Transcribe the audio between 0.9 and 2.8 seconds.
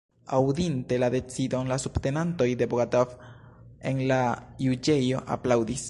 la decidon, la subtenantoj de